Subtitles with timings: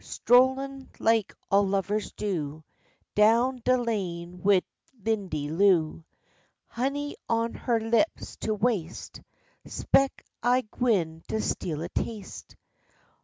[0.03, 2.63] Strollin', like all lovers do,
[3.13, 4.63] Down de lane wid
[5.05, 6.03] Lindy Lou;
[6.65, 9.21] Honey on her lips to waste;
[9.67, 12.55] 'Speck I'm gwine to steal a taste.